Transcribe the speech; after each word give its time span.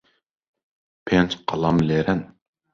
پێنج 1.05 1.31
قەڵەم 1.47 1.77
لێرەن. 1.87 2.21